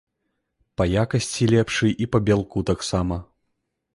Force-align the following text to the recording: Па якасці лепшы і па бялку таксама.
Па 0.79 0.87
якасці 1.03 1.49
лепшы 1.53 1.91
і 2.05 2.09
па 2.15 2.21
бялку 2.29 2.65
таксама. 2.73 3.15